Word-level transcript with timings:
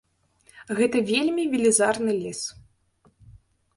Гэта 0.79 0.97
вельмі 1.11 1.43
велізарны 1.53 2.13
лес. 2.25 2.41